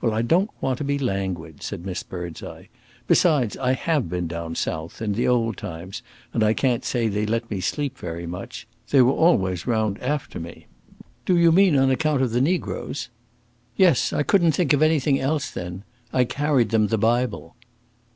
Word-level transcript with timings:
"Well, 0.00 0.12
I 0.14 0.22
don't 0.22 0.50
want 0.60 0.78
to 0.78 0.84
be 0.84 1.00
languid," 1.00 1.60
said 1.60 1.84
Miss 1.84 2.04
Birdseye. 2.04 2.66
"Besides, 3.08 3.56
I 3.56 3.72
have 3.72 4.08
been 4.08 4.28
down 4.28 4.54
South, 4.54 5.02
in 5.02 5.14
the 5.14 5.26
old 5.26 5.56
times, 5.56 6.00
and 6.32 6.44
I 6.44 6.52
can't 6.54 6.84
say 6.84 7.08
they 7.08 7.26
let 7.26 7.50
me 7.50 7.60
sleep 7.60 7.98
very 7.98 8.24
much; 8.24 8.68
they 8.90 9.02
were 9.02 9.10
always 9.10 9.66
round 9.66 9.98
after 10.00 10.38
me!" 10.38 10.66
"Do 11.26 11.36
you 11.36 11.50
mean 11.50 11.76
on 11.76 11.90
account 11.90 12.22
of 12.22 12.30
the 12.30 12.40
negroes?" 12.40 13.08
"Yes, 13.74 14.12
I 14.12 14.22
couldn't 14.22 14.52
think 14.52 14.72
of 14.72 14.80
anything 14.80 15.18
else 15.18 15.50
then. 15.50 15.82
I 16.12 16.22
carried 16.22 16.68
them 16.68 16.86
the 16.86 16.96
Bible." 16.96 17.56